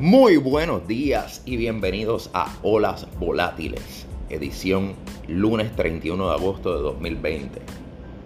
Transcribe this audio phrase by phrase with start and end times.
[0.00, 4.94] Muy buenos días y bienvenidos a Olas Volátiles, edición
[5.26, 7.60] lunes 31 de agosto de 2020.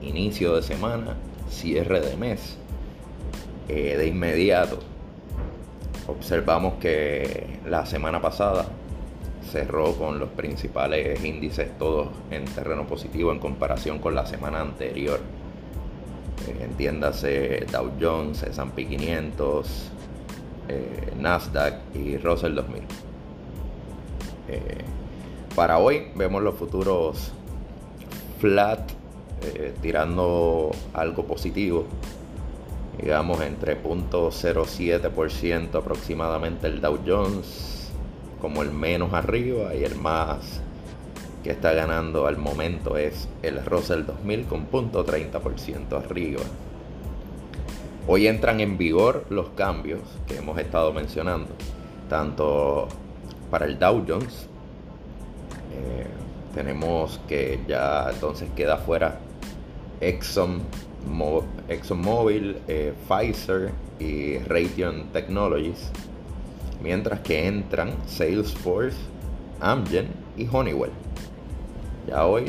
[0.03, 1.17] Inicio de semana,
[1.49, 2.59] cierre de mes.
[3.71, 4.81] Eh, de inmediato,
[6.09, 8.67] observamos que la semana pasada
[9.51, 15.21] cerró con los principales índices todos en terreno positivo en comparación con la semana anterior.
[16.49, 19.93] Eh, entiéndase Dow Jones, S&P 500,
[20.69, 22.83] eh, Nasdaq y Russell 2000.
[24.49, 24.85] Eh,
[25.55, 27.33] para hoy vemos los futuros
[28.41, 28.81] flat
[29.81, 31.85] tirando algo positivo
[33.01, 37.91] digamos entre 0.07% aproximadamente el Dow Jones
[38.41, 40.61] como el menos arriba y el más
[41.43, 46.41] que está ganando al momento es el Russell 2000 con punto 30% arriba.
[48.09, 51.51] Hoy entran en vigor los cambios que hemos estado mencionando,
[52.09, 52.89] tanto
[53.51, 54.49] para el Dow Jones,
[55.73, 56.07] eh,
[56.53, 59.21] tenemos que ya entonces queda fuera
[60.01, 60.63] Exxon,
[61.69, 65.93] ExxonMobil, eh, Pfizer y Raytheon Technologies
[66.83, 68.97] mientras que entran Salesforce,
[69.61, 70.91] Amgen y Honeywell.
[72.09, 72.47] Ya hoy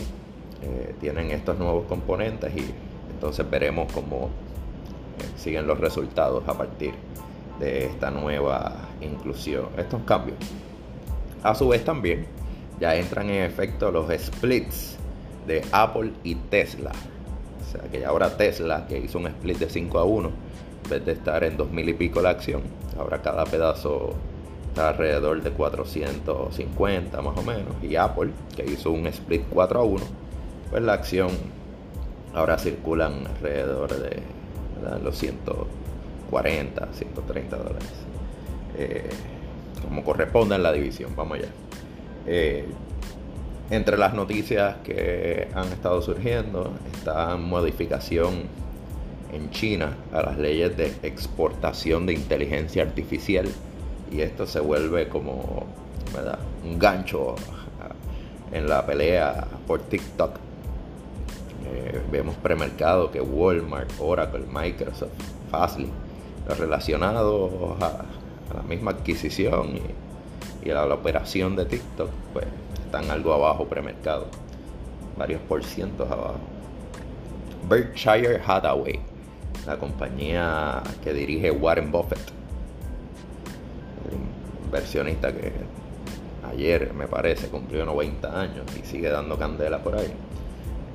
[0.64, 2.66] eh, tienen estos nuevos componentes y
[3.12, 4.30] entonces veremos cómo
[5.36, 6.94] siguen los resultados a partir
[7.60, 10.38] de esta nueva inclusión, estos cambios.
[11.44, 12.26] A su vez también
[12.80, 14.98] ya entran en efecto los splits
[15.48, 16.92] de Apple y Tesla.
[17.62, 20.32] O sea que ahora Tesla, que hizo un split de 5 a 1,
[20.84, 22.62] en vez de estar en 2000 y pico la acción,
[22.98, 24.14] ahora cada pedazo
[24.70, 27.74] está alrededor de 450 más o menos.
[27.82, 30.04] Y Apple, que hizo un split 4 a 1,
[30.70, 31.30] pues la acción
[32.34, 34.24] ahora circulan alrededor de
[35.04, 37.90] los 140, 130 dólares.
[38.78, 39.10] Eh,
[39.82, 41.50] como corresponde en la división, vamos allá.
[42.26, 42.66] Eh,
[43.70, 48.44] entre las noticias que han estado surgiendo está modificación
[49.32, 53.48] en China a las leyes de exportación de inteligencia artificial
[54.12, 55.66] y esto se vuelve como
[56.64, 57.36] un gancho
[58.52, 60.43] en la pelea por TikTok.
[61.66, 65.12] Eh, vemos premercado que Walmart, Oracle, Microsoft,
[65.50, 65.90] Fastly,
[66.58, 67.52] relacionados
[67.82, 68.06] a,
[68.54, 69.80] la misma adquisición
[70.64, 72.46] y, a la, operación de TikTok, pues
[72.86, 74.28] están algo abajo premercado,
[75.18, 76.36] varios por cientos abajo.
[77.70, 79.00] Berkshire Hathaway,
[79.66, 82.20] la compañía que dirige Warren Buffett,
[84.66, 85.52] inversionista que
[86.52, 90.14] ayer me parece cumplió 90 años y sigue dando candela por ahí.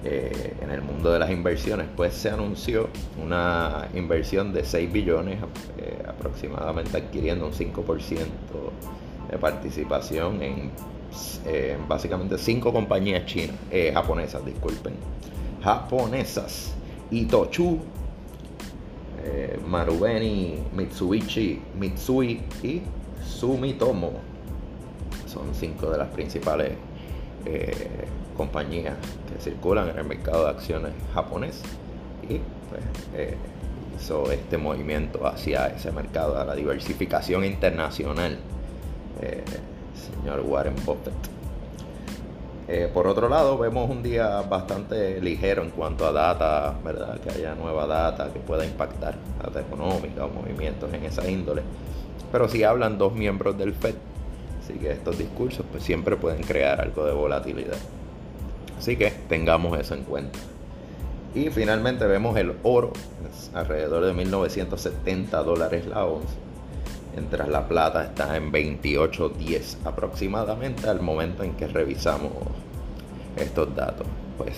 [0.04, 2.88] Eh, en el mundo de las inversiones, pues se anunció
[3.20, 5.40] una inversión de 6 billones
[5.76, 8.16] eh, aproximadamente adquiriendo un 5%
[9.30, 10.70] de participación en,
[11.88, 14.94] básicamente 5 compañías chinas, eh, japonesas, disculpen,
[15.62, 16.74] japonesas,
[17.10, 17.80] Itochu,
[19.66, 22.82] Marubeni, Mitsubishi, Mitsui y
[23.22, 24.12] Sumitomo.
[25.26, 26.72] Son cinco de las principales
[27.44, 28.06] eh,
[28.36, 28.96] compañías
[29.32, 31.62] que circulan en el mercado de acciones japonés
[32.22, 32.82] y pues,
[33.14, 33.36] eh,
[33.96, 38.38] hizo este movimiento hacia ese mercado, a la diversificación internacional,
[39.20, 39.42] eh,
[39.94, 41.14] señor Warren Buffett.
[42.92, 47.18] por otro lado, vemos un día bastante ligero en cuanto a data, ¿verdad?
[47.18, 51.62] Que haya nueva data que pueda impactar data económica o movimientos en esa índole.
[52.30, 53.94] Pero si hablan dos miembros del FED,
[54.68, 57.78] así que estos discursos pues siempre pueden crear algo de volatilidad.
[58.78, 60.38] Así que tengamos eso en cuenta.
[61.34, 62.92] Y finalmente vemos el oro,
[63.54, 66.34] alrededor de 1970 dólares la onza,
[67.14, 72.32] mientras la plata está en 28.10 aproximadamente al momento en que revisamos
[73.36, 74.06] estos datos.
[74.36, 74.54] Pues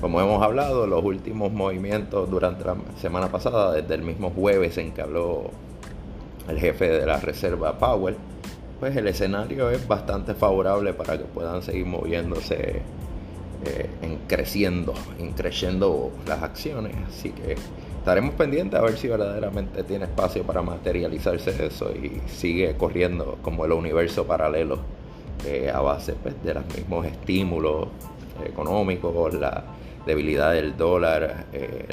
[0.00, 4.92] como hemos hablado, los últimos movimientos durante la semana pasada, desde el mismo jueves en
[4.92, 5.50] que habló
[6.48, 8.16] el jefe de la Reserva Powell,
[8.80, 12.80] pues el escenario es bastante favorable para que puedan seguir moviéndose
[13.66, 16.96] eh, en creciendo, en creciendo las acciones.
[17.06, 17.56] Así que
[17.98, 23.66] estaremos pendientes a ver si verdaderamente tiene espacio para materializarse eso y sigue corriendo como
[23.66, 24.78] el universo paralelo
[25.46, 27.88] eh, a base pues, de los mismos estímulos
[28.42, 29.62] económicos, la
[30.06, 31.86] debilidad del dólar, eh,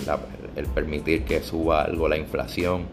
[0.55, 2.85] el permitir que suba algo la inflación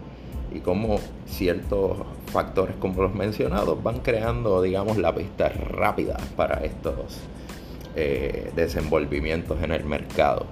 [0.54, 7.18] y cómo ciertos factores como los mencionados van creando, digamos, la pista rápida para estos
[7.96, 10.46] eh, desenvolvimientos en el mercado.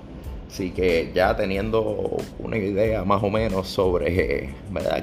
[0.49, 4.50] Así que ya teniendo una idea más o menos sobre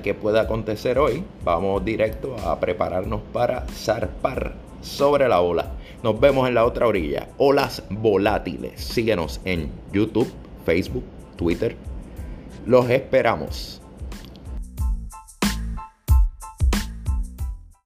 [0.04, 5.72] qué puede acontecer hoy, vamos directo a prepararnos para zarpar sobre la ola.
[6.04, 7.30] Nos vemos en la otra orilla.
[7.38, 8.80] Olas volátiles.
[8.80, 10.32] Síguenos en YouTube,
[10.66, 11.04] Facebook,
[11.36, 11.76] Twitter.
[12.66, 13.82] Los esperamos.